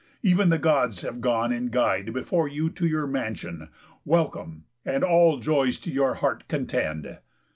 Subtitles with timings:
[0.25, 3.69] Ev'n the Gods have gone In guide before you to your mansión.
[4.03, 7.19] Welcome, and all joys to your heart contend.